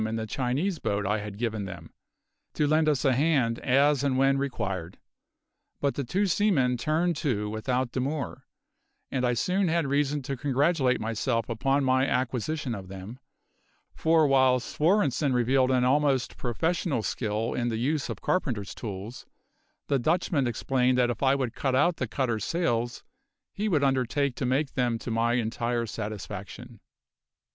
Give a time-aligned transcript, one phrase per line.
[0.07, 1.93] in the Chinese boat I had given them,
[2.55, 4.97] to lend us a hand as and when required.
[5.79, 8.41] But the two seamen turned to without demur,
[9.11, 13.19] and I soon had reason to congratulate myself upon my acquisition of them;
[13.93, 19.27] for while Svorenssen revealed an almost professional skill in the use of carpenters' tools,
[19.85, 23.03] the Dutchman explained that if I would cut out the cutter's sails
[23.53, 26.79] he would undertake to make them to my entire satisfaction.